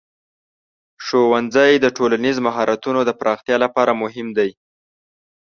ښوونځی 1.05 1.71
د 1.79 1.85
ټولنیز 1.97 2.37
مهارتونو 2.47 2.99
د 3.05 3.11
پراختیا 3.19 3.57
لپاره 3.63 3.91
مهم 4.03 4.27
دی. 4.37 4.49